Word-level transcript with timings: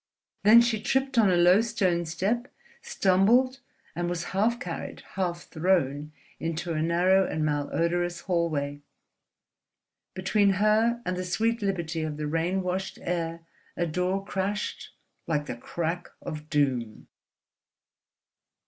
Then 0.43 0.61
she 0.61 0.81
tripped 0.81 1.19
on 1.19 1.29
a 1.29 1.35
low 1.37 1.61
stone 1.61 2.07
step, 2.07 2.51
stumbled, 2.81 3.59
and 3.95 4.09
was 4.09 4.23
half 4.33 4.59
carried, 4.59 5.01
half 5.13 5.43
thrown 5.43 6.11
into 6.39 6.73
a 6.73 6.81
narrow 6.81 7.27
and 7.27 7.45
malodorous 7.45 8.21
hallway. 8.21 8.81
Between 10.15 10.53
her 10.53 11.03
and 11.05 11.15
the 11.15 11.23
sweet 11.23 11.61
liberty 11.61 12.01
of 12.01 12.17
the 12.17 12.25
rain 12.25 12.63
washed 12.63 12.97
air 13.03 13.41
a 13.77 13.85
door 13.85 14.25
crashed 14.25 14.89
like 15.27 15.45
the 15.45 15.55
crack 15.55 16.09
of 16.19 16.49
doom. 16.49 17.05